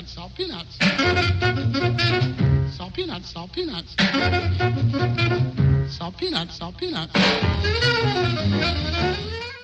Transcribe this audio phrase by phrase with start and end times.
[0.00, 0.78] peanuts, salt peanuts.
[2.76, 3.96] Salt peanuts, salt peanuts.
[5.88, 7.12] Salt peanuts, salt peanuts.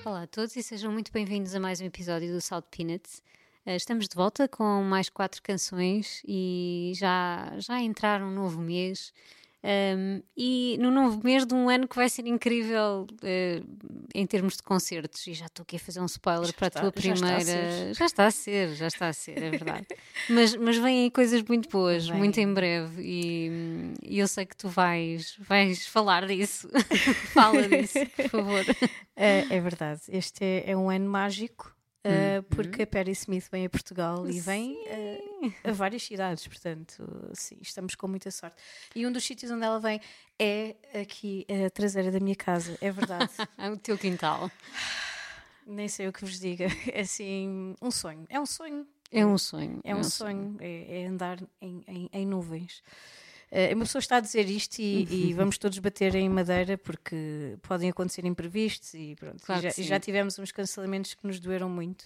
[0.04, 3.22] Olá a todos e sejam muito bem-vindos a mais um episódio do Salt Peanuts.
[3.64, 9.12] Eh, Estamos de volta com mais quatro canções e já, já entrar um novo mês.
[9.68, 13.60] Um, e no novo mês de um ano que vai ser incrível eh,
[14.14, 16.80] em termos de concertos, e já estou aqui a fazer um spoiler Já para está-
[16.86, 17.44] a tua já está a primeira.
[17.72, 17.94] ser.
[17.94, 19.86] Já está a ser, já está a ser, é verdade.
[20.30, 22.16] mas, mas vêm aí coisas muito boas, Vêm.
[22.16, 23.50] muito em breve, e,
[24.04, 26.68] e eu sei que tu vais, vais falar disso.
[27.34, 28.64] Fala disso, por favor.
[29.18, 31.74] É, é verdade, este é, é um ano mágico.
[32.06, 37.04] Uh, porque a Perry Smith vem a Portugal e vem uh, a várias cidades, portanto,
[37.34, 38.56] sim, estamos com muita sorte.
[38.94, 40.00] E um dos sítios onde ela vem
[40.38, 43.32] é aqui a traseira da minha casa, é verdade.
[43.58, 44.50] É o teu quintal.
[45.66, 48.24] Nem sei o que vos diga, é assim, um sonho.
[48.28, 49.80] É um sonho, É um sonho.
[49.82, 52.82] é um sonho, é, é andar em, em- em nuvens.
[53.50, 57.56] Eh, uma pessoa está a dizer isto e, e vamos todos bater em madeira porque
[57.62, 59.42] podem acontecer imprevistos e pronto.
[59.44, 62.04] Claro E já, e já tivemos uns cancelamentos que nos doeram muito.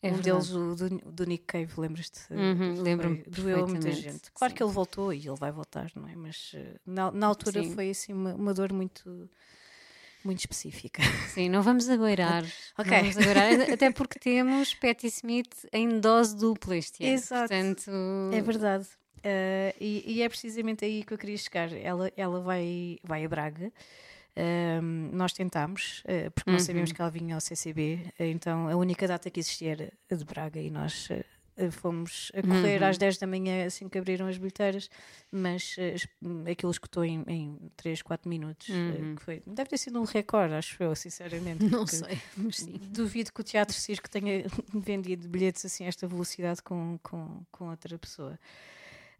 [0.00, 0.30] É um verdade.
[0.30, 2.32] deles, o do, do Nick Cave, lembras-te?
[2.32, 4.30] Uhum, lembro-me Doeu a muita gente.
[4.32, 4.56] Claro sim.
[4.56, 6.14] que ele voltou e ele vai voltar, não é?
[6.14, 7.74] Mas eh, na, na altura Sim.
[7.74, 9.28] foi assim uma, uma dor muito,
[10.24, 11.02] muito específica.
[11.34, 12.44] Sim, não vamos agoirar.
[12.78, 12.92] Ok.
[12.92, 17.14] Não vamos agoirar, até porque temos Patti Smith em dose dupla este ano.
[17.14, 17.48] Exato.
[17.48, 17.90] Portanto,
[18.32, 18.86] É verdade.
[19.18, 21.72] Uh, e, e é precisamente aí que eu queria chegar.
[21.72, 23.72] Ela, ela vai, vai a Braga.
[24.38, 29.08] Um, nós tentámos, uh, porque não sabíamos que ela vinha ao CCB, então a única
[29.08, 33.18] data que existia era a de Braga e nós uh, fomos a correr às 10
[33.18, 34.88] da manhã assim que abriram as bilheteiras,
[35.32, 38.68] mas uh, aquilo escutou em, em 3, 4 minutos.
[38.68, 41.64] uh, que foi, deve ter sido um recorde, acho eu, sinceramente.
[41.64, 42.78] não sei, mas sim.
[42.90, 47.70] Duvido que o Teatro Circo tenha vendido bilhetes assim a esta velocidade com, com, com
[47.70, 48.38] outra pessoa.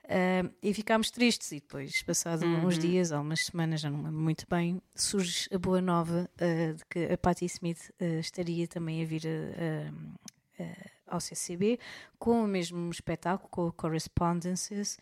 [0.09, 4.19] Ah, e ficámos tristes, e depois, passado uns dias ou umas semanas, já não lembro
[4.21, 9.03] muito bem, surge a boa nova ah, de que a Patti Smith ah, estaria também
[9.03, 11.79] a vir a- a- a- ao CCB
[12.19, 14.99] com o mesmo espetáculo, com o Correspondences.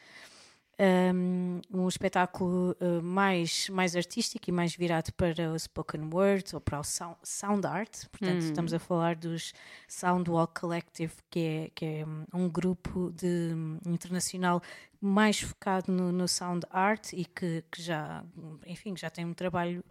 [0.78, 6.61] Um, um espetáculo uh, mais, mais artístico e mais virado para o spoken word ou
[6.61, 8.05] para o sound, sound art.
[8.11, 9.55] Portanto, estamos a falar dos
[9.89, 14.61] Soundwalk Collective, que é, que é um, grupo de, um, internacional
[15.06, 18.25] mais focado no, no sound art e que, que já,
[18.67, 19.84] enfim, já tem um trabalho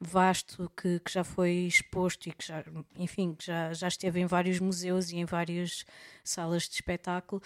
[0.00, 2.64] vasto que, que já foi exposto e que já,
[2.96, 5.84] enfim, que já, já esteve em vários museus e em várias
[6.24, 7.40] salas de espetáculo.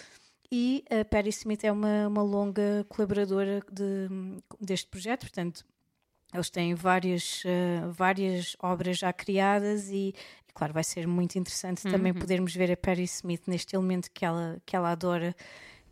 [0.50, 4.08] E a Perry Smith é uma, uma longa colaboradora de,
[4.60, 5.64] deste projeto, portanto,
[6.32, 10.14] eles têm várias, eh, várias obras já criadas e,
[10.48, 14.24] e, claro, vai ser muito interessante também podermos ver a Perry Smith neste elemento que
[14.24, 15.34] ela, que ela adora,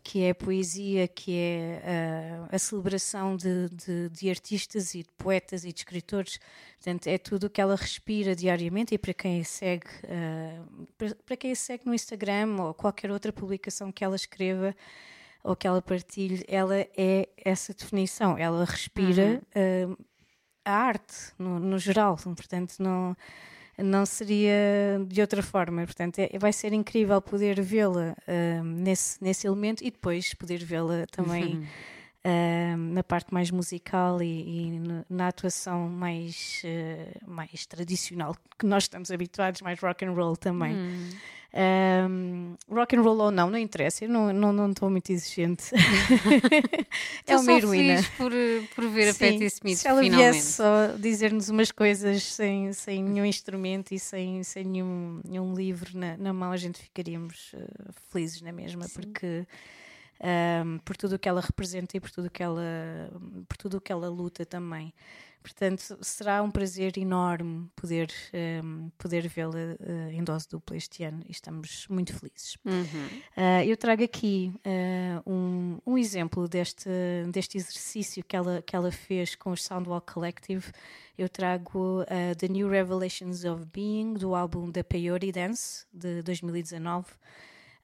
[0.05, 5.09] que é a poesia, que é eh, a celebração de, de, de artistas e de
[5.17, 6.39] poetas e de escritores.
[6.77, 10.59] Portanto, é tudo o que ela respira diariamente e para quem a segue, eh,
[10.95, 14.75] para, para quem a segue no Instagram ou qualquer outra publicação que ela escreva
[15.43, 18.37] ou que ela partilhe, ela é essa definição.
[18.37, 19.87] Ela respira eh,
[20.63, 23.17] a arte no, no geral, portanto, não
[23.77, 24.53] não seria
[25.07, 25.83] de outra forma.
[25.85, 31.05] Portanto, é- vai ser incrível poder vê-la ah, nesse, nesse elemento e depois poder vê-la
[31.11, 31.67] também
[32.23, 38.83] ah, na parte mais musical e, e na atuação mais, ah, mais tradicional que nós
[38.83, 40.75] estamos habituados, mais rock and roll também.
[41.57, 45.71] Um, rock and roll ou não, não interessa, eu não estou não, estou muito exigente.
[47.25, 48.03] é uma heroína.
[48.03, 48.31] feliz por,
[48.75, 50.33] por ver a Sim, Patti Smith se ela finalmente.
[50.33, 55.97] viesse só dizer-nos umas coisas sem, sem nenhum instrumento e sem, sem nenhum, nenhum livro
[55.97, 59.47] na, na mão, a gente ficaríamos eh, felizes na mesma, porque
[60.19, 63.09] ahm, por tudo o que ela representa e por tudo que ela,
[63.47, 64.93] por tudo o que ela luta também.
[65.45, 71.21] Portanto, será um prazer enorme poder, ahm, poder vê-la eh, em dose dupla este ano
[71.27, 72.57] e estamos muito felizes.
[72.65, 73.05] Uhum.
[73.37, 76.89] Uh, eu trago aqui uh, um, um exemplo deste,
[77.31, 80.65] deste exercício que ela, que ela fez com os Soundwalk Collective.
[81.15, 87.05] Eu trago uh, The New Revelations of Being, do álbum da Peyote Dance, de 2019.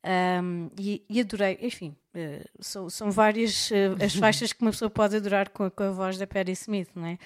[0.04, 4.90] Um, e, e adorei, enfim, uh, são, são várias uh, as faixas que uma pessoa
[4.90, 7.18] pode adorar com, a- com a voz da Patti Smith, não é?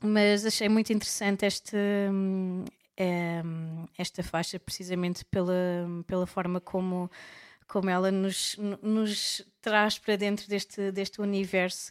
[0.00, 1.76] Mas achei muito interessante este,
[2.10, 2.64] hum,
[2.96, 5.54] em, esta faixa, precisamente pela,
[6.06, 7.10] pela forma como,
[7.66, 11.90] como ela nos, nos traz para dentro deste, deste universo.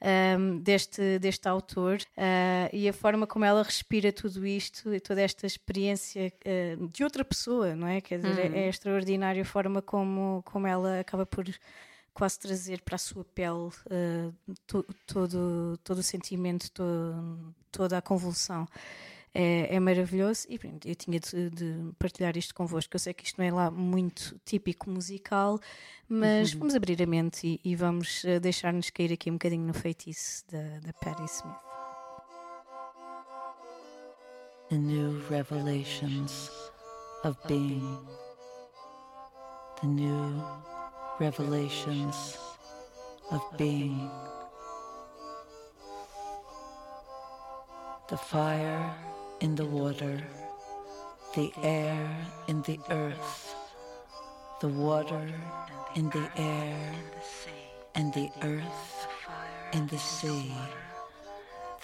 [0.00, 5.20] Um, deste, deste autor uh, e a forma como ela respira tudo isto e toda
[5.20, 8.00] esta experiência uh, de outra pessoa, não é?
[8.00, 11.44] Quer dizer, é, é extraordinária a forma como, como ela acaba por
[12.12, 14.34] quase trazer para a sua pele uh,
[14.66, 18.66] to, todo, todo o sentimento, to, toda a convulsão.
[19.32, 22.96] É, é, maravilhoso e pronto, eu tinha de, de, partilhar isto convosco.
[22.96, 25.60] Eu sei que isto não é lá muito típico musical,
[26.08, 26.60] mas uhum.
[26.60, 30.44] vamos abrir a mente e, e vamos uh, deixar-nos cair aqui um bocadinho no feitiço
[30.50, 31.54] da, da Patti Smith.
[34.68, 36.50] The new revelations
[37.22, 37.98] of being,
[39.80, 40.42] the new
[41.20, 42.36] revelations
[43.30, 44.10] of being.
[48.08, 48.92] The fire
[49.40, 50.20] in the water,
[51.34, 52.16] the air
[52.48, 53.54] in the earth,
[54.60, 55.26] the water
[55.96, 56.92] in the air,
[57.94, 59.06] and the earth
[59.72, 60.52] in the sea,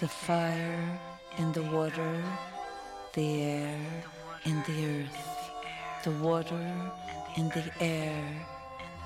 [0.01, 1.01] the fire
[1.39, 2.23] in the water,
[3.15, 3.79] the air
[4.45, 5.51] in the earth,
[6.05, 6.67] the water
[7.37, 8.47] in the air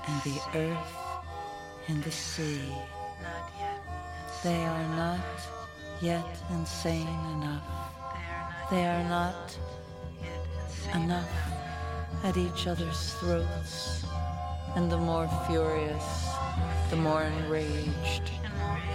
[0.07, 0.93] and the earth
[1.87, 2.61] and the sea.
[4.43, 5.19] They are not
[6.01, 7.90] yet insane enough.
[8.71, 9.57] They are not
[10.95, 11.29] enough
[12.23, 14.05] at each other's throats.
[14.77, 16.29] And the more furious,
[16.89, 18.31] the more enraged,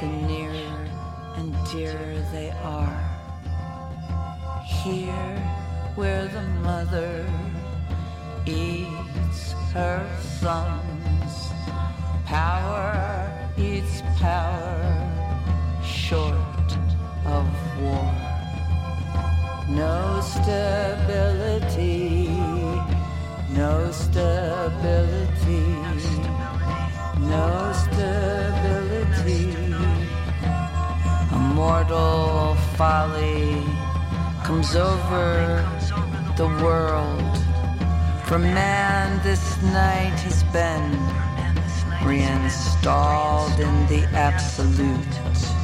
[0.00, 0.88] the nearer
[1.36, 2.98] and dearer they are.
[4.64, 5.42] Here,
[5.94, 7.28] where the mother
[8.46, 10.08] eats her
[10.40, 11.50] sons.
[12.24, 16.78] Power eats power, short
[17.26, 17.46] of
[17.82, 18.15] war.
[19.76, 22.28] No stability,
[23.62, 25.66] no stability,
[27.20, 29.44] no stability.
[31.30, 33.62] A mortal folly
[34.44, 35.62] comes over
[36.36, 37.26] the world
[38.26, 40.90] for man, this night has been
[42.04, 45.55] reinstalled in the absolute.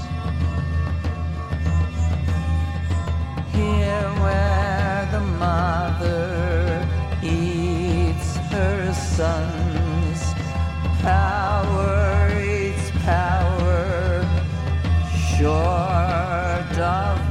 [4.23, 6.89] Where the mother
[7.23, 10.21] eats her sons,
[11.01, 14.25] power eats power,
[15.37, 17.22] short of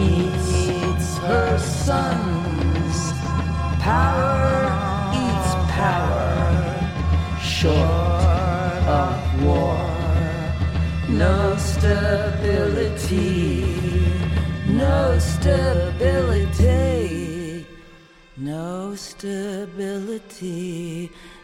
[0.00, 1.18] eats.
[1.18, 2.96] Her sons,
[3.80, 4.48] power.
[5.22, 6.30] Eats power,
[7.40, 9.78] short of war.
[11.08, 13.26] No stability,
[14.66, 16.66] no stability,
[18.36, 20.60] no stability.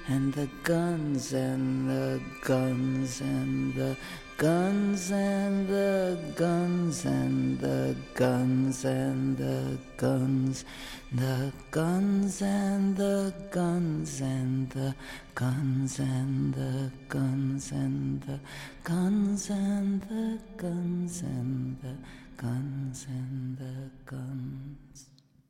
[0.09, 3.97] And the guns and the guns and the
[4.37, 10.65] guns and the guns and the guns and the guns,
[11.13, 14.95] the guns and the guns and the
[15.35, 18.39] guns and the guns and the
[18.85, 21.97] guns and the guns and the
[22.37, 25.06] guns and the guns.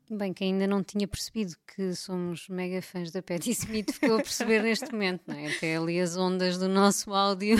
[0.08, 4.22] Bem, quem ainda não tinha percebido que somos mega fãs da Patti Smith ficou a
[4.22, 5.48] perceber neste momento, não é?
[5.48, 7.56] Até ali as ondas do nosso áudio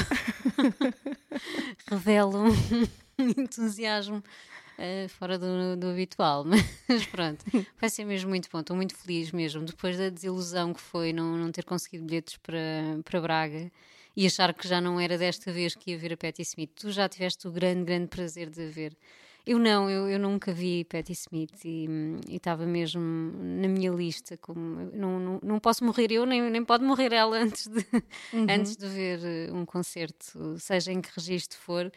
[1.90, 2.46] revelam
[3.18, 4.22] um entusiasmo
[4.78, 6.44] uh, fora do, do, habitual,
[6.88, 7.44] mas pronto,
[7.80, 8.60] vai ser mesmo muito bom.
[8.60, 13.00] Estou muito feliz mesmo, depois da desilusão que foi não, não ter conseguido bilhetes para,
[13.04, 13.72] para Braga
[14.16, 16.70] e achar que já não era desta vez que ia ver a Patti Smith.
[16.76, 18.96] Tu já tiveste o grande, grande prazer de a ver.
[19.46, 21.86] Eu não, eu, eu nunca vi Patti Smith e
[22.28, 24.36] estava mesmo na minha lista.
[24.36, 27.86] Como, não, não, não posso morrer eu, nem, nem pode morrer ela antes de,
[28.32, 28.46] uhum.
[28.50, 31.92] antes de ver eh, um concerto, seja em que registro for.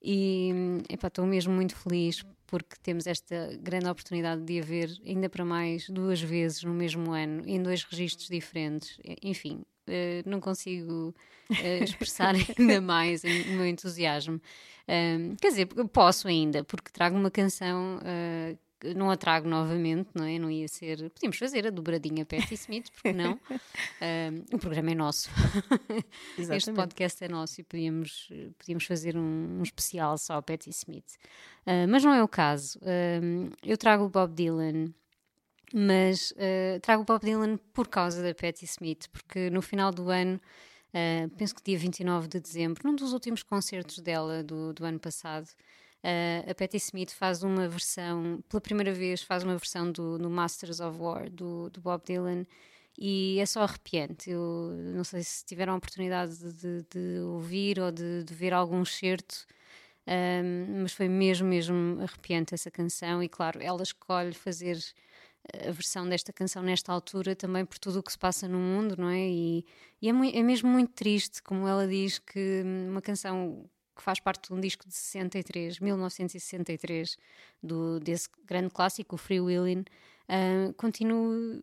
[0.00, 0.52] E
[0.88, 5.88] estou mesmo muito feliz porque temos esta grande oportunidade de a ver ainda para mais
[5.88, 8.98] duas vezes no mesmo ano, em dois registros diferentes.
[9.20, 11.14] Enfim, uh, não consigo
[11.50, 14.40] uh, expressar ainda mais o meu entusiasmo.
[14.88, 18.58] Um, quer dizer, posso ainda, porque trago uma canção uh,
[18.94, 20.38] não a trago novamente, não é?
[20.38, 21.10] Não ia ser.
[21.10, 23.34] Podíamos fazer a dobradinha Patti Smith, porque não?
[23.34, 25.30] Uh, o programa é nosso.
[26.36, 31.14] este podcast é nosso e podíamos, podíamos fazer um, um especial só a Patti Smith.
[31.66, 32.78] Uh, mas não é o caso.
[32.80, 34.92] Uh, eu trago o Bob Dylan.
[35.76, 36.32] Mas
[36.82, 40.40] trago o Bob Dylan por causa da Patti Smith, porque no final do ano
[40.94, 45.00] Uh, penso que dia 29 de dezembro, num dos últimos concertos dela do, do ano
[45.00, 45.48] passado,
[46.04, 50.28] Uh, a Patti Smith faz uma versão, pela primeira vez, faz uma versão do, do
[50.28, 52.44] Masters of War do, do, Bob Dylan
[52.98, 54.28] e é só arrepiante.
[54.28, 58.84] Eu não sei se tiveram a oportunidade de, de ouvir ou de, de, ver algum
[58.84, 59.46] certo,
[60.06, 63.22] um, mas foi mesmo, mesmo arrepiante essa canção.
[63.22, 64.76] E claro, ela escolhe fazer
[65.52, 68.96] a versão desta canção nesta altura também por tudo o que se passa no mundo,
[68.98, 69.28] não é?
[69.28, 69.64] E,
[70.00, 74.48] e é, é mesmo muito triste, como ela diz, que uma canção que faz parte
[74.48, 77.16] de um disco de 63, 1963,
[77.62, 79.84] do, desse grande clássico, o Free Willing,
[80.28, 81.62] uh, continua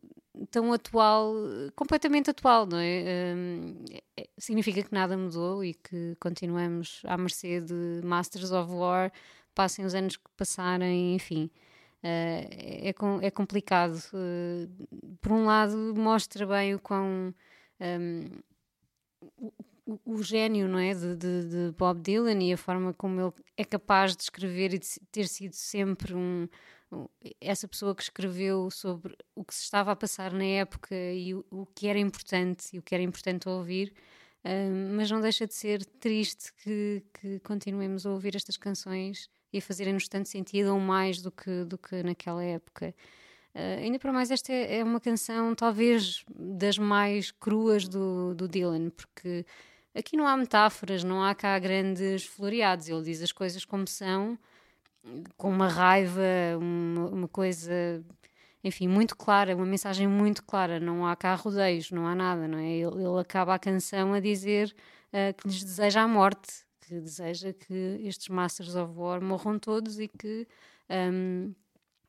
[0.49, 1.33] tão atual,
[1.75, 3.33] completamente atual, não é?
[3.35, 9.11] Uh, significa que nada mudou e que continuamos à mercê de Masters of War,
[9.53, 11.49] passem os anos que passarem, enfim.
[12.03, 12.47] Uh,
[12.83, 14.01] é, é complicado.
[14.13, 17.33] Uh, por um lado, mostra bem o quão.
[17.79, 18.25] Um,
[19.85, 23.33] o, o gênio não é de, de, de, Bob Dylan e a forma como ele
[23.57, 26.47] é capaz de escrever e de ter sido sempre um,
[26.91, 27.07] um,
[27.39, 31.45] essa pessoa que escreveu sobre o que se estava a passar na época e o,
[31.51, 33.93] o que era importante e o que era importante ouvir
[34.95, 39.61] mas não deixa de ser triste que, que, continuemos a ouvir estas canções e a
[39.61, 42.95] fazerem-nos tanto sentido ou mais do que, do que naquela época.
[43.53, 48.47] Uh, ainda para mais, esta é, é, uma canção talvez das mais cruas do, do
[48.47, 49.45] Dylan, porque
[49.93, 52.87] Aqui não há metáforas, não há cá grandes floreados.
[52.87, 54.39] Ele diz as coisas como são,
[55.35, 56.21] com uma raiva,
[56.57, 58.03] uma, uma coisa,
[58.63, 60.79] enfim, muito clara, uma mensagem muito clara.
[60.79, 62.69] Não há cá rodeios, não há nada, não é?
[62.69, 64.73] Ele, ele acaba a canção a dizer
[65.13, 69.99] uh, que lhes deseja a morte, que deseja que estes Masters of War morram todos
[69.99, 70.47] e que.
[70.89, 71.53] Um,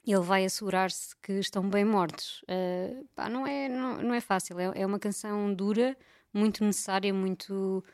[0.06, 2.42] ele vai assegurar-se que estão bem mortos.
[2.42, 5.96] Uh, pá, não, é, não, não é fácil, é, é uma canção dura,
[6.32, 7.84] muito necessária, muito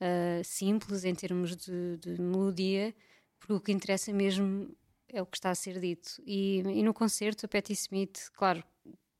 [0.00, 2.94] uh, simples em termos de, de, melodia,
[3.38, 4.74] porque o que interessa mesmo
[5.08, 6.20] é o que está a ser dito.
[6.26, 8.62] E, e no concerto, a Patti Smith, claro,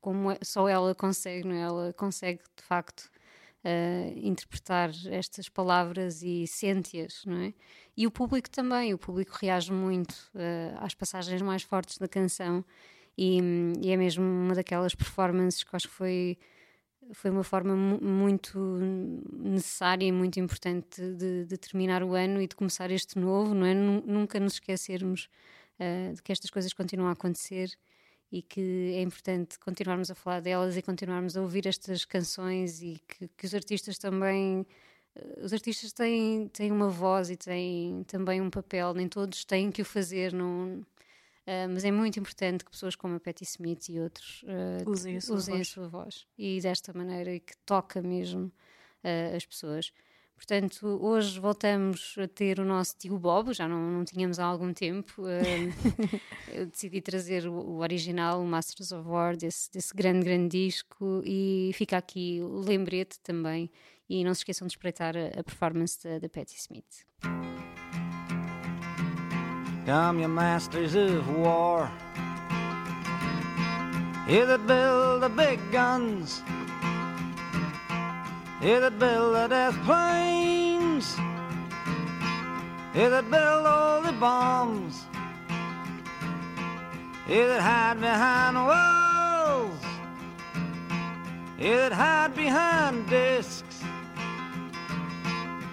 [0.01, 1.61] como é, só ela consegue, não é?
[1.61, 3.11] ela consegue de facto
[3.65, 7.55] uh, interpretar estas palavras e sente-as, não é?
[7.97, 12.65] E o público também, o público reage muito uh, às passagens mais fortes da canção.
[13.17, 13.41] E,
[13.83, 16.39] e, é mesmo uma daquelas performances que acho que foi
[17.15, 18.59] foi uma forma muito
[19.33, 23.65] necessária e muito importante de, de, terminar o ano e de começar este novo, não
[23.67, 23.73] é?
[23.75, 25.29] Nunca nos esquecermos
[25.81, 27.71] uh, de que estas coisas continuam a acontecer
[28.31, 33.01] e que é importante continuarmos a falar delas e continuarmos a ouvir estas canções e
[33.09, 34.67] que, que os artistas também
[35.17, 39.71] uh, os artistas têm, têm uma voz e têm também um papel, nem todos têm
[39.71, 40.85] que o fazer, não,
[41.49, 45.17] Uh, mas é muito importante que pessoas como a Patti Smith e outros uh, usem,
[45.17, 45.67] a sua, usem voz.
[45.67, 48.53] A sua voz e desta maneira e que toca mesmo
[49.03, 49.91] uh, as pessoas.
[50.39, 54.73] Portanto, hoje voltamos a ter o nosso tio Bob, já não, não tínhamos há algum
[54.73, 55.25] tempo.
[56.53, 61.73] eu decidi trazer o, original, o Masters of War, desse, desse grande, grande disco, e
[61.75, 63.69] fica aqui o lembrete também.
[64.09, 67.05] E não se esqueçam de espreitar a, a performance da, da Patti Smith.
[69.85, 71.91] Come, you masters of war.
[74.29, 76.45] You that build the big guns.
[78.61, 81.17] You that build the death planes.
[82.93, 85.05] You that build all the bombs.
[87.29, 89.81] You that hide behind walls.
[91.57, 93.81] You that hide behind discs.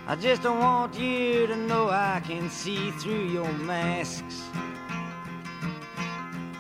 [0.06, 4.44] I just don't want you to know I can see through your masks.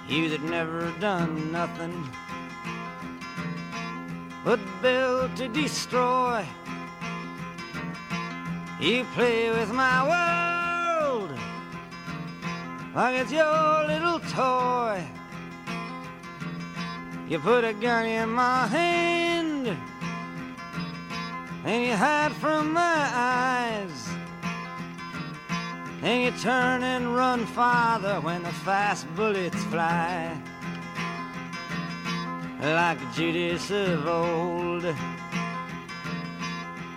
[0.10, 2.10] You that never done nothing
[4.46, 6.46] but built to destroy.
[8.80, 11.32] You play with my world
[12.94, 15.04] like it's your little toy.
[17.28, 19.76] You put a gun in my hand
[21.66, 24.10] and you hide from my eyes.
[26.04, 30.40] And you turn and run farther when the fast bullets fly.
[32.62, 34.86] Like Judas of old,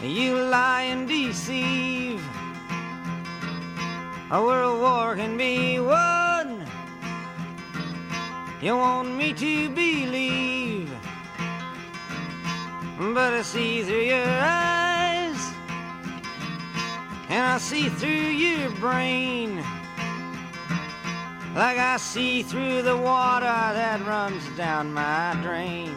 [0.01, 2.23] You lie and deceive.
[4.31, 6.65] A world war can be won.
[8.63, 10.91] You want me to believe,
[12.99, 15.53] but I see through your eyes,
[17.29, 19.65] and I see through your brain,
[21.59, 25.91] like I see through the water that runs down my drain.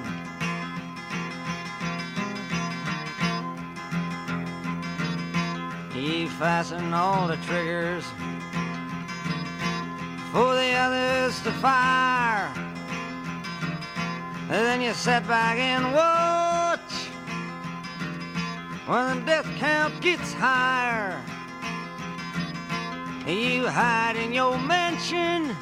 [5.94, 8.06] You fasten all the triggers
[10.32, 12.52] for the others to fire.
[14.50, 16.92] And then you sit back and watch
[18.88, 21.22] when the death count gets higher.
[23.28, 25.56] You hide in your mansion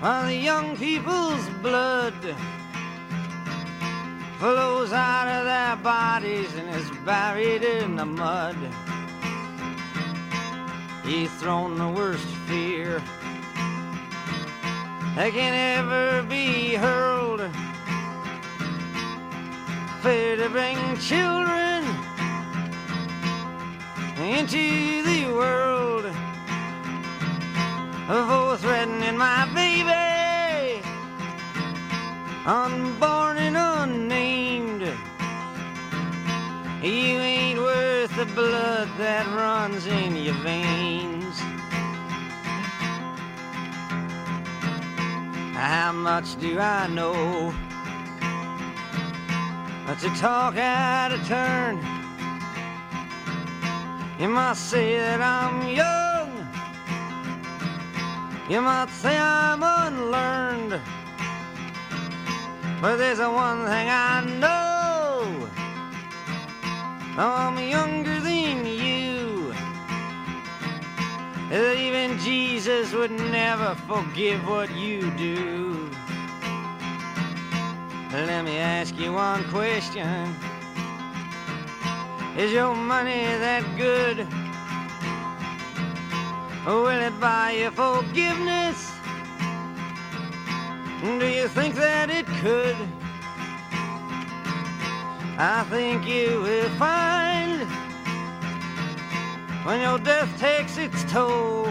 [0.00, 2.14] while the young people's blood
[4.40, 8.56] flows out of their bodies and is buried in the mud.
[11.04, 13.00] He's thrown the worst fear
[15.14, 17.48] that can ever be hurled.
[20.02, 21.84] Fear to bring children
[24.18, 26.04] into the world
[28.06, 30.82] for threatening my baby,
[32.44, 34.82] unborn and unnamed.
[36.82, 41.38] You ain't worth the blood that runs in your veins.
[45.56, 47.54] How much do I know?
[50.00, 51.91] To talk out of turn.
[54.22, 56.30] You might say that I'm young.
[58.48, 60.80] You might say I'm unlearned.
[62.80, 65.48] But there's a one thing I know.
[67.18, 69.52] I'm younger than you.
[71.50, 75.90] That even Jesus would never forgive what you do.
[78.12, 80.32] Let me ask you one question.
[82.36, 84.26] Is your money that good?
[86.64, 88.90] Will it buy you forgiveness?
[91.02, 92.76] Do you think that it could?
[95.36, 97.68] I think you will find
[99.66, 101.66] when your death takes its toll.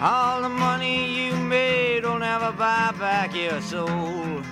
[0.00, 4.42] All the money you made will never buy back your soul.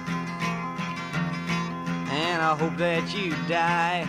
[2.16, 4.08] And I hope that you die.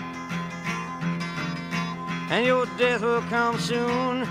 [2.32, 4.24] And your death will come soon.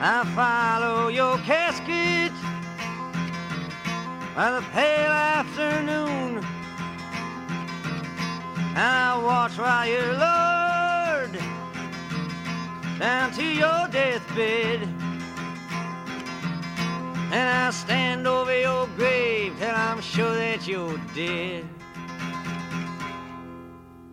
[0.00, 2.32] I follow your casket
[4.34, 6.38] by the pale afternoon.
[8.74, 11.38] And I watch while you're lowered
[12.98, 15.01] down to your deathbed.
[17.32, 21.64] And I stand over your grave till I'm sure that you're dead.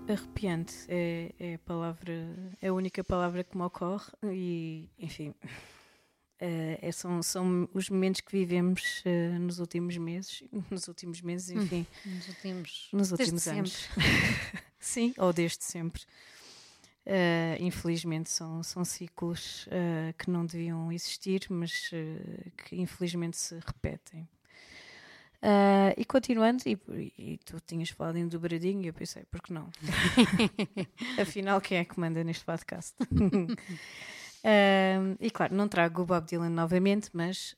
[0.08, 2.14] Arrepiante é, é a palavra,
[2.62, 5.36] é a única palavra que me ocorre e, enfim,
[6.40, 11.52] é, é- são, são os momentos que vivemos eh, nos últimos meses, nos últimos meses,
[11.52, 13.72] enfim, Nos últimos, nos desde últimos anos.
[13.74, 14.64] sempre.
[14.80, 16.02] Sim, ou desde sempre.
[17.06, 23.56] Eh, infelizmente são, são ciclos eh, que não deviam existir, mas eh, que infelizmente se
[23.66, 24.28] repetem.
[25.98, 26.78] E continuando, e,
[27.18, 29.70] e tu tinhas falado em dobradinho, e eu pensei, por que não?
[31.20, 32.96] Afinal, quem é que manda neste podcast?
[35.20, 37.54] E claro, não trago o Bob Dylan novamente, mas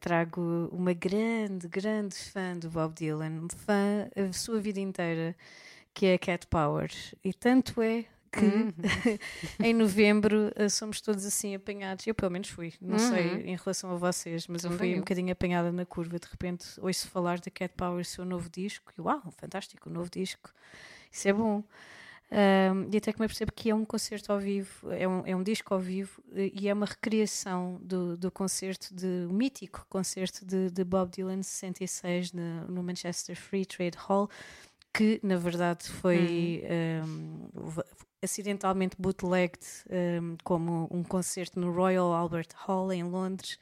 [0.00, 5.36] trago uma grande, grande fã do Bob Dylan, fã a sua vida inteira,
[5.92, 6.90] que é a Cat Power.
[7.22, 8.06] E tanto é
[8.38, 8.72] que Uhum.
[9.62, 12.06] em novembro ah, somos todos assim apanhados.
[12.06, 12.72] Eu, pelo menos, fui.
[12.80, 12.98] Não Uhum.
[12.98, 16.18] sei em relação a vocês, mas eu fui um bocadinho apanhada na curva.
[16.18, 18.92] De repente, ouço falar da Cat Power, seu novo disco.
[18.96, 20.50] E uau, fantástico, o novo disco.
[21.10, 21.62] Isso é bom.
[22.28, 25.36] Ahm, e até que me percebo que é um concerto ao vivo, é um, é
[25.36, 29.86] um disco ao vivo eh, e é uma recriação do, do concerto, de, o mítico
[29.88, 34.28] concerto de, de Bob Dylan 66 no, no Manchester Free Trade Hall,
[34.92, 37.86] que na verdade foi ahm, va-
[38.22, 43.58] acidentalmente bootlegged ahm, como um concerto no Royal Albert Hall em Londres.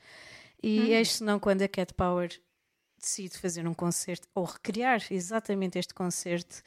[0.63, 2.31] E eis se não quando a Cat Power
[2.99, 6.63] decide fazer um concerto ou recriar exatamente este concerto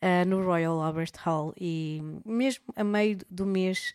[0.00, 3.92] ah, no Royal Albert Hall e mesmo a meio do mês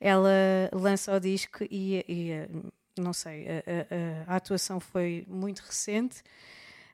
[0.00, 0.30] ela
[0.72, 2.48] lança o disco e, e, ah,
[2.98, 6.22] não sei, a- a- a atuação foi muito recente.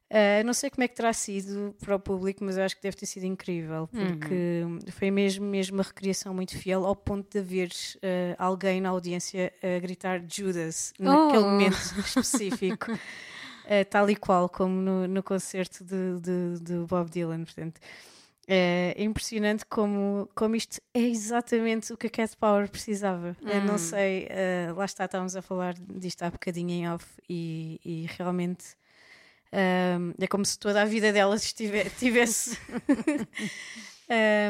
[0.09, 2.83] Uh, não sei como é que terá sido para o público, mas eu acho que
[2.83, 7.39] deve ter sido incrível, porque foi mesmo, mesmo uma recriação muito fiel, ao ponto de
[7.41, 11.51] haver uh, alguém na audiência a gritar Judas naquele Oh.
[11.51, 17.43] momento específico, uh, tal e qual como no, no concerto de, de, de Bob Dylan.
[17.43, 17.81] Portanto,
[18.47, 23.37] é impressionante como, como isto é exatamente o que a Cat Power precisava.
[23.43, 24.29] Eu não sei,
[24.71, 28.65] uh, lá está, estávamos a falar disto há bocadinho em off e, e realmente.
[29.53, 32.59] Um, é como se toda a vida delas estive- tivesse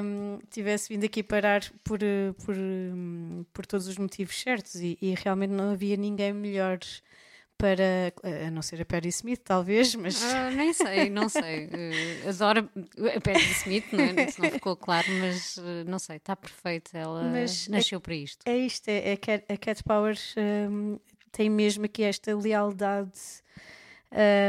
[0.02, 4.98] um, tivesse vindo aqui parar por, uh, por, um, por todos os motivos certos e,
[5.00, 6.78] e realmente não havia ninguém melhor
[7.58, 8.12] para,
[8.46, 11.66] a não ser a Perry Smith talvez, mas Ah, nem sei, não sei.
[11.72, 12.68] Eh, adoro
[13.16, 14.26] a Patti Smith, não é?
[14.30, 16.98] Se não ficou claro, mas eh, não sei, está perfeita.
[16.98, 18.46] Ela Mas é- nasceu para isto.
[18.46, 20.18] É isto, é, a, Cat, a Cat Power
[20.70, 20.98] hum,
[21.32, 23.10] tem mesmo aqui esta lealdade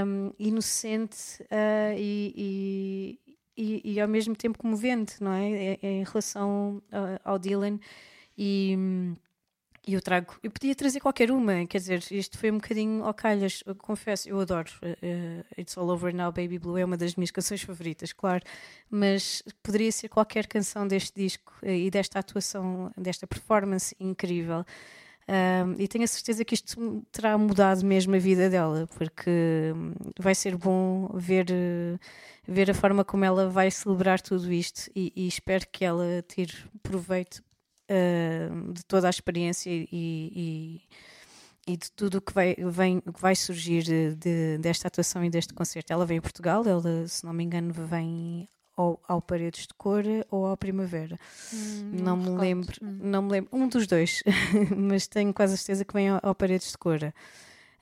[0.05, 3.19] hum, inocente ah, e,
[3.57, 5.77] e, e, ao mesmo tempo comovente, não é?
[5.81, 7.79] Em relação ah, ao Dylan
[8.37, 8.77] e.
[9.87, 13.63] eu trago, eu podia trazer qualquer uma, quer dizer, isto foi um bocadinho ao calhas,
[13.65, 14.69] eu confesso, eu adoro
[15.01, 18.43] eh, It's All Over Now, Baby Blue, é uma das minhas canções favoritas, claro,
[18.89, 24.65] mas poderia ser qualquer canção deste disco eh, e desta atuação, desta performance incrível.
[25.77, 29.29] E tenho a certeza que isto terá mudado mesmo a vida dela, porque
[29.75, 31.97] hum, vai ser bom ver, eh,
[32.47, 36.53] ver a forma como ela vai celebrar tudo isto e, e espero que ela tire
[36.81, 37.43] proveito
[37.89, 40.81] eh, de toda a experiência e, e,
[41.73, 45.29] e de tudo o que vai, vem, que vai surgir de- de- desta atuação e
[45.29, 45.91] deste concerto.
[45.91, 50.03] Ela vem a Portugal, ela, se não me engano, vem ao, ao Paredes de Cor
[50.31, 51.19] ou ao Primavera.
[51.91, 52.41] não, me recordo.
[52.41, 52.99] lembro, Hum.
[53.01, 54.23] não me lembro, um dos dois,
[54.77, 56.99] mas tenho quase a certeza que vem ao, ao Paredes de Cor.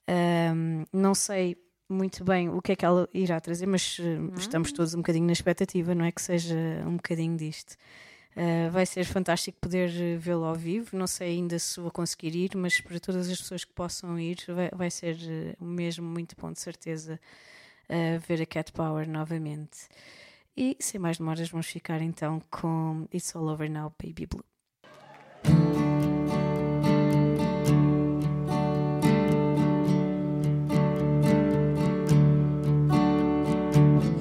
[0.07, 1.57] Ahm, não sei
[1.89, 5.25] muito bem o que é que ela irá trazer, mas eh, estamos todos um bocadinho
[5.27, 6.11] na expectativa, não é?
[6.11, 6.55] Que seja
[6.87, 7.75] um bocadinho disto.
[8.35, 10.97] Uh, vai ser fantástico poder eh, vê-lo ao vivo.
[10.97, 14.39] Não sei ainda se vou conseguir ir, mas para todas as pessoas que possam ir,
[14.49, 17.17] vai, vai ser eh, mesmo muito bom, de certeza,
[17.89, 19.87] uh, ver a Cat Power novamente.
[20.57, 24.45] E sem mais demoras, vamos ficar então com It's All Over Now, Baby Blue.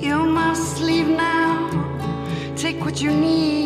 [0.00, 1.70] You must leave now.
[2.56, 3.63] Take what you need,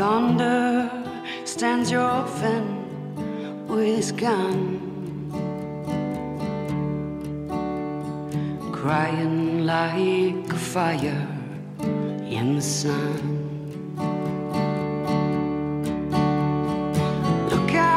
[0.00, 0.90] Yonder
[1.44, 2.64] stands your orphan
[3.68, 4.80] with his gun.
[8.72, 11.28] Crying like a fire
[12.38, 13.20] in the sun.
[17.50, 17.90] Look out,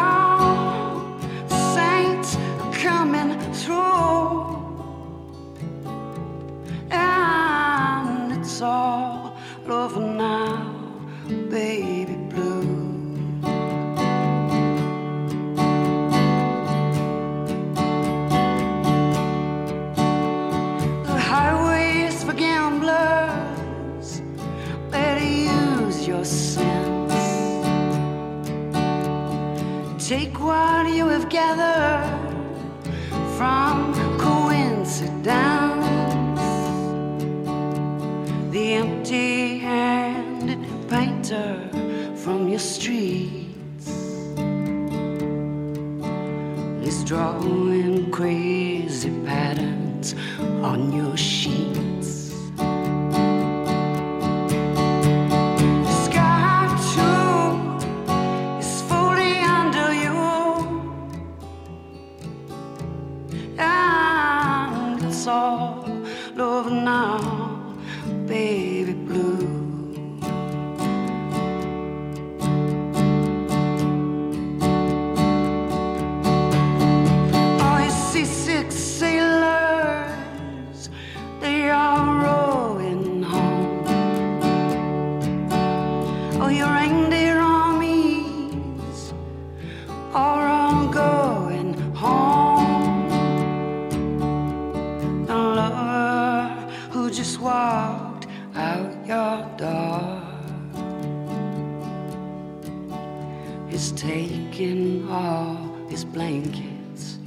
[104.53, 105.55] taking all
[105.89, 107.19] his blankets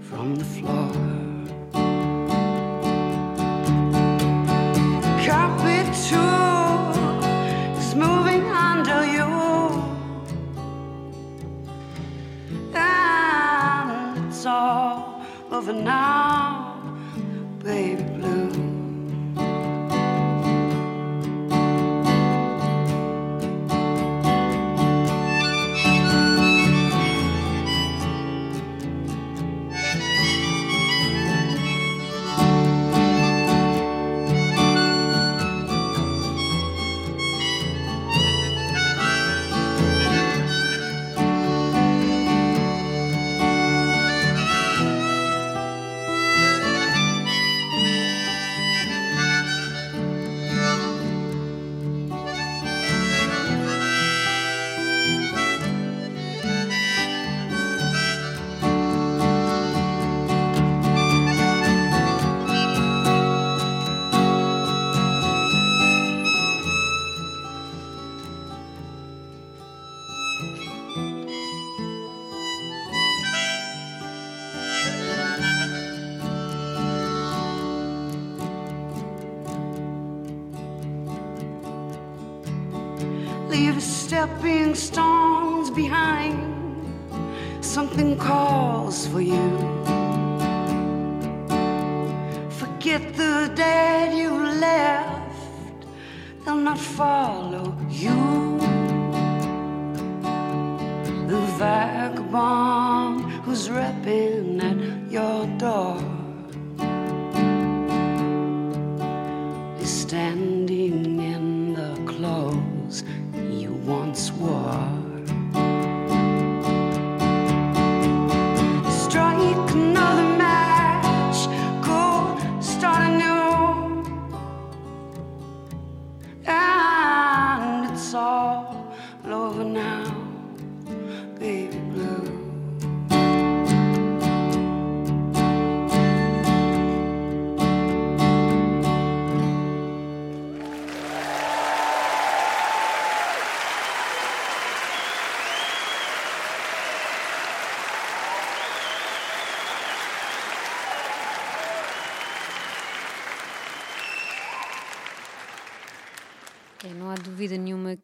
[0.00, 1.11] from the floor.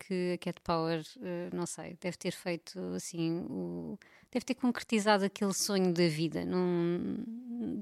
[0.08, 3.98] Que a Cat Power, eh, não sei, deve ter feito assim, o-
[4.32, 6.44] deve ter concretizado aquele sonho da vida.
[6.44, 7.18] Não,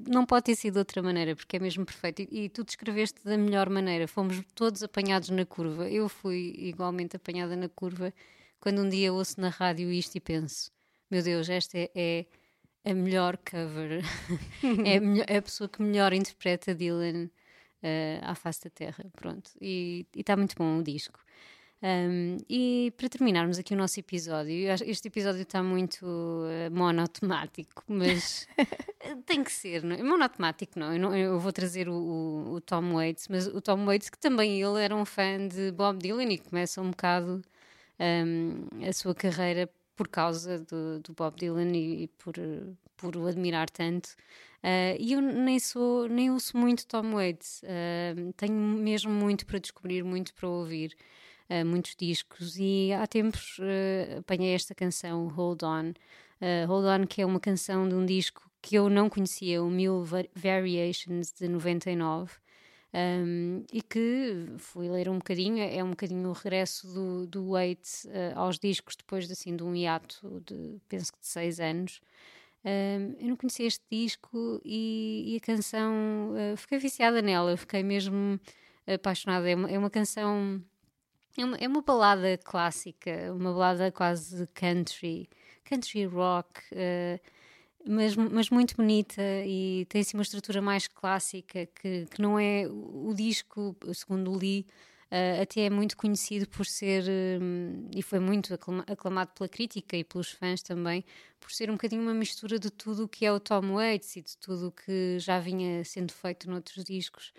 [0.09, 2.23] não pode ter sido de outra maneira, porque é mesmo perfeito.
[2.23, 4.09] E, e tu descreveste da melhor maneira.
[4.09, 5.89] Fomos todos apanhados na curva.
[5.89, 8.13] Eu fui igualmente apanhada na curva
[8.61, 10.71] quando um dia ouço na rádio isto e penso:
[11.11, 14.03] meu Deus, esta é, é a melhor cover,
[14.85, 17.29] é, a melhor- é a pessoa que melhor interpreta Dylan
[17.83, 19.05] eh, à face da Terra.
[19.17, 21.21] Pronto, e está muito bom o disco.
[21.83, 24.55] Um, e para terminarmos aqui o nosso episódio,
[24.87, 26.07] este episódio está muito
[26.49, 28.49] eh, monotemático, mas
[29.27, 30.03] tem que ser, não é?
[30.03, 33.85] Monotemático não, eu, não- eu vou trazer o, o- o Tom Waits, mas o Tom
[33.85, 37.43] Waits, que também ele era um fã de Bob Dylan e começa um bocado
[38.01, 42.35] um, a sua carreira por causa do, do Bob Dylan e, e por,
[42.97, 44.09] por o admirar tanto.
[44.65, 49.59] Uh, e eu nem sou, nem ouço muito Tom Waits, Uh, tenho mesmo muito para
[49.59, 50.97] descobrir, muito para ouvir,
[51.51, 52.57] uh, muitos discos.
[52.59, 55.91] E há tempos uh, apanhei esta canção, Hold On.
[56.41, 59.71] Uh, Hold On, que é uma canção de um disco que eu não conhecia, o
[59.71, 62.33] Mil Va- Variations de 99.
[62.95, 68.07] Um, e que fui ler um bocadinho, é um bocadinho o regresso do, do Waits
[68.07, 72.01] uh, aos discos depois de, assim, de um hiato de penso que de seis anos.
[72.65, 75.93] Um, eu não conhecia este disco e, e a canção,
[76.33, 78.41] uh, fiquei viciada nela, fiquei mesmo
[78.87, 79.49] apaixonada.
[79.49, 80.63] É uma, é uma canção,
[81.41, 85.29] é uma, é uma balada clássica, uma balada quase country,
[85.65, 86.61] country rock.
[86.73, 87.21] Uh,
[87.89, 92.67] mas, mas muito bonita e tem assim uma estrutura mais clássica que, que não é
[92.69, 94.67] o, disco, segundo li,
[95.11, 97.05] uh, até é muito conhecido por ser
[97.41, 101.05] um, e foi muito aclama, aclamado pela crítica e pelos fãs também
[101.39, 104.23] por ser um bocadinho uma mistura de tudo o que é o Tom Waits e
[104.23, 107.33] de tudo o que já vinha sendo feito noutros discos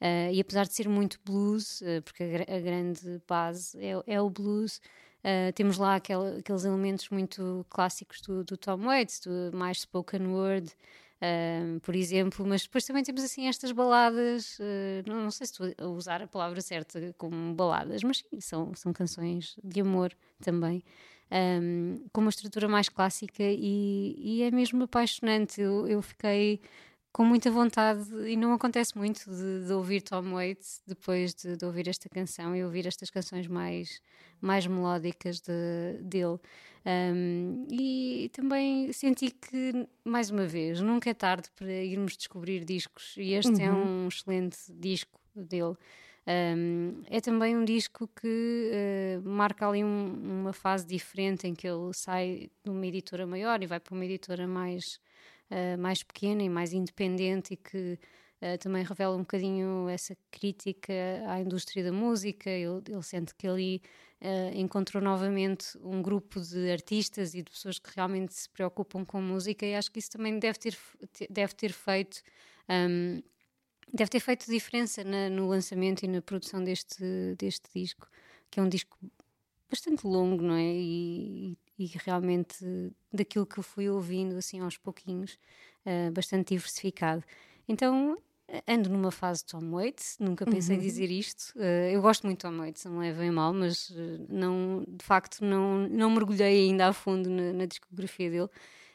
[0.00, 4.20] uh, e apesar de ser muito blues uh, porque a, a, grande base é, é
[4.20, 4.80] o blues
[5.26, 10.26] Uh, temos lá aquel, aqueles elementos muito clássicos do, do Tom Waits, do mais spoken
[10.26, 10.70] word,
[11.80, 14.58] por exemplo, mas depois também temos assim estas baladas,
[15.06, 18.74] não, não, sei se estou a usar a palavra certa como baladas, mas sim, são,
[18.74, 20.84] são canções de amor também,
[21.30, 25.60] um, com uma estrutura mais clássica e, e é mesmo apaixonante.
[25.60, 26.60] Eu, eu fiquei
[27.14, 31.64] com muita vontade, e não acontece muito, de, de ouvir Tom Waits depois de, de,
[31.64, 34.02] ouvir esta canção e ouvir estas canções mais,
[34.40, 36.40] mais melódicas de, dele.
[36.84, 43.14] Um, e também senti que, mais uma vez, nunca é tarde para irmos descobrir discos,
[43.16, 44.04] e este é Uhum.
[44.04, 45.76] um excelente disco dele.
[46.26, 48.70] Um, é também um disco que
[49.22, 53.62] uh, marca ali um- uma fase diferente em que ele sai de uma editora maior
[53.62, 54.98] e vai para uma editora mais,
[55.50, 57.98] uh, mais pequena e mais independente e que
[58.42, 60.92] uh, também revela um bocadinho essa crítica
[61.28, 62.50] à indústria da música.
[62.50, 63.82] Ele, ele sente que ali
[64.22, 69.20] uh, encontrou novamente um grupo de artistas e de pessoas que realmente se preocupam com
[69.20, 70.76] música e acho que isso também deve ter,
[71.30, 72.22] deve ter feito.
[72.68, 73.22] um,
[73.92, 77.04] deve ter feito diferença na- no lançamento e na produção deste,
[77.38, 78.08] deste disco,
[78.50, 78.98] que é um disco
[79.70, 80.62] bastante longo, não é?
[80.74, 82.56] E, e realmente
[83.12, 85.38] daquilo que eu fui ouvindo assim aos pouquinhos,
[85.84, 87.22] eh, bastante diversificado.
[87.68, 88.16] Então
[88.66, 91.52] ando numa fase de Tom Waits, nunca pensei dizer isto.
[91.56, 95.44] Eh, eu gosto muito de Tom Waits, não levem mal, mas eh, não, de facto
[95.44, 98.48] não, não mergulhei ainda a fundo na, na discografia dele.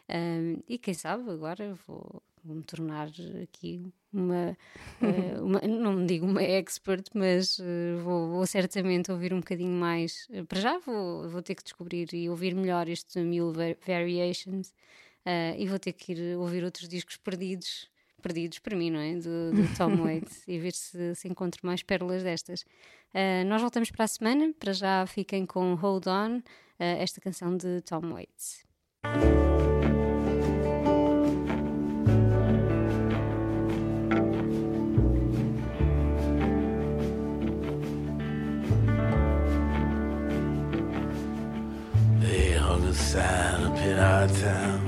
[0.10, 3.10] Um, e quem sabe agora vou, vou me tornar
[3.44, 4.58] aqui uma,
[5.02, 10.28] eh, uma- não digo uma expert, mas eh, vou, vou certamente ouvir um bocadinho mais.
[10.32, 14.74] Eh, para já vou, vou ter que descobrir e ouvir melhor este Mule Va- Variations
[15.26, 17.88] eh, e vou ter que ir ouvir outros discos perdidos.
[18.22, 19.15] Perdidos para mim, não é?
[19.15, 22.65] Do, do Tom Waits e ver se, se encontro mais pérolas destas.
[23.13, 24.54] Eh, nós voltamos para a semana.
[24.60, 26.41] Para já fiquem com Hold On,
[26.78, 28.67] eh, esta canção de Tom Waits.
[43.13, 44.86] Sign up in our town.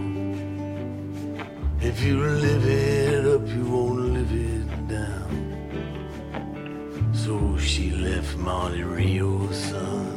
[1.81, 5.33] If you live it up, you won't live it down.
[7.13, 10.13] So she left Monte Rio's son,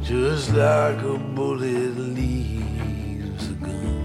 [0.00, 4.04] just like a bullet leaves a gun.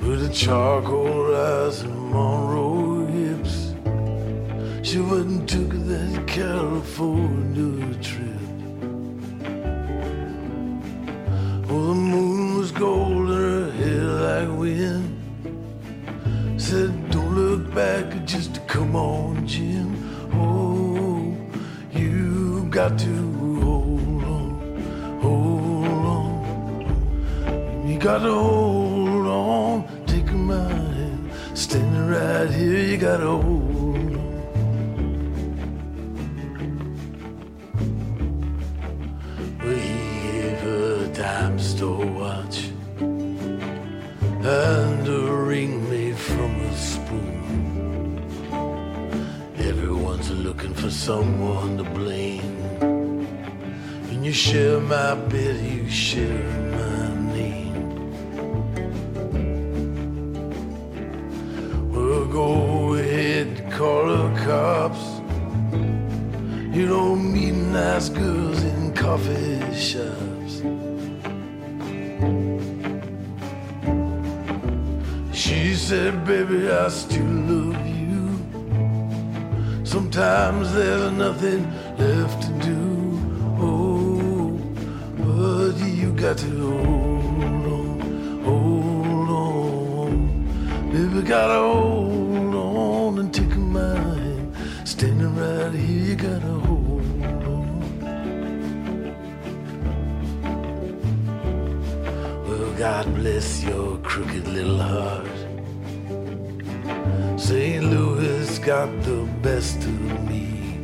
[0.00, 2.65] With a charcoal eyes and Monroe.
[4.86, 8.38] She went and took that California trip.
[11.68, 15.10] Oh, the moon was gold and her hair like wind.
[16.56, 19.90] Said, don't look back, just come on, Jim.
[20.34, 21.34] Oh,
[21.90, 27.88] you got to hold on, hold on.
[27.88, 31.28] You got to hold on, take my hand.
[31.54, 33.75] Standing right here, you got to hold
[44.46, 48.18] and a ring made from a spoon.
[49.58, 52.58] Everyone's looking for someone to blame.
[54.10, 57.74] And you share my bed, you share my name.
[61.90, 65.04] Well, go ahead, call the cops.
[66.76, 70.15] You don't meet nice girls in coffee shops.
[76.26, 78.26] Baby, I still love you.
[79.84, 81.62] Sometimes there's nothing
[81.96, 82.82] left to do.
[83.60, 84.58] Oh,
[85.18, 86.50] but you got to
[86.82, 90.90] hold on, hold on.
[90.90, 94.52] Baby, gotta hold on and take my hand.
[94.84, 96.86] Standing right here, you gotta hold
[102.76, 105.45] God bless your crooked little heart.
[107.46, 107.84] St.
[107.84, 110.80] Louis got the best of me.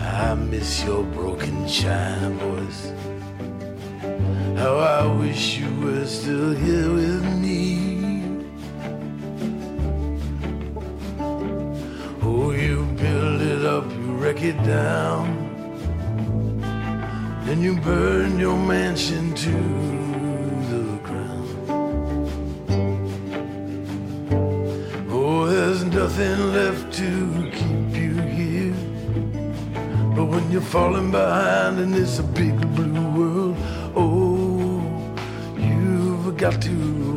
[0.00, 2.92] I miss your broken china voice.
[4.58, 7.78] How I wish you were still here with me.
[12.20, 15.26] Oh, you build it up, you wreck it down.
[17.44, 19.97] Then you burn your mansion to
[26.08, 28.74] nothing left to keep you here.
[30.16, 33.56] But when you're falling behind and it's a big blue world,
[33.94, 34.80] oh,
[35.58, 36.74] you've got to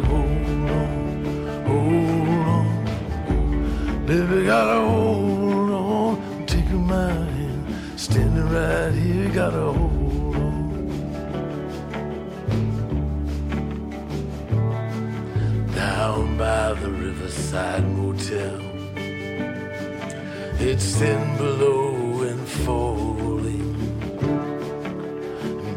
[0.08, 4.06] hold on, hold on.
[4.06, 7.66] Baby, gotta hold on, take my hand,
[7.96, 10.02] standing right here, gotta hold.
[15.76, 18.71] down by the Riverside Motel.
[20.64, 23.74] It's thin below and falling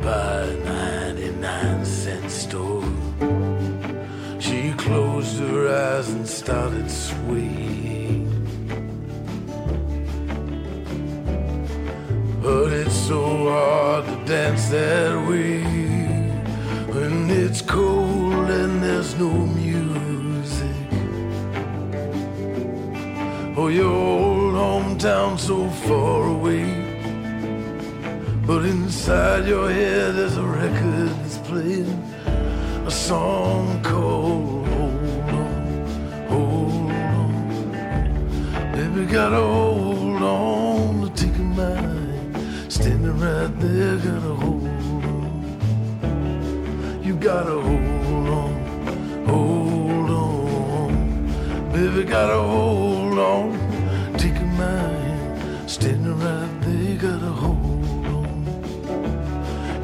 [0.02, 2.84] by a 99 cent store.
[4.38, 8.28] She closed her eyes and started swaying.
[12.42, 15.62] But it's so hard to dance that way
[16.92, 20.76] when it's cold and there's no music.
[23.56, 24.23] Oh, your
[25.04, 26.64] hometown so far away.
[28.46, 32.02] But inside your head there's a record that's playing
[32.86, 36.90] a song called Hold On, Hold
[37.20, 37.32] On.
[38.72, 42.72] Baby, gotta hold on to take a mind.
[42.72, 45.40] Standing right there, gotta hold on.
[47.02, 48.54] You gotta hold on,
[49.26, 50.92] hold on.
[51.72, 53.63] Baby, gotta hold on,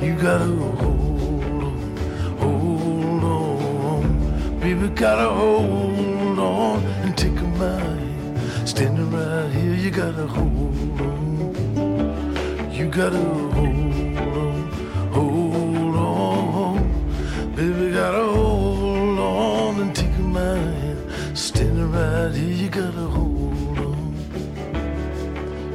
[0.02, 4.60] You gotta hold on, hold on.
[4.60, 8.66] Baby, gotta hold on and take a mind.
[8.66, 12.72] Standing right here, you gotta hold on.
[12.72, 14.70] You gotta hold on,
[15.12, 17.54] hold on.
[17.54, 21.36] Baby, gotta hold on and take a mind.
[21.36, 24.14] Standing right here, you gotta hold on.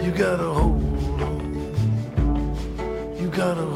[0.04, 1.36] You gotta hold on.
[3.22, 3.75] You gotta